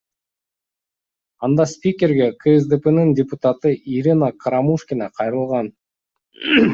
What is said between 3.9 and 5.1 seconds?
Ирина Карамушкина